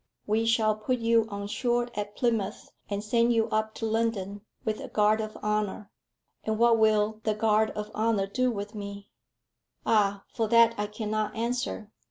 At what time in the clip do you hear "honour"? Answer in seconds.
5.43-5.91, 7.93-8.25